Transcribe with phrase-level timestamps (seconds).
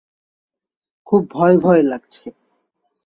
[1.07, 2.25] খুব ভয় ভয় লাগছে।